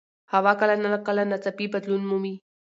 [0.33, 2.35] هوا کله ناکله ناڅاپي بدلون مومي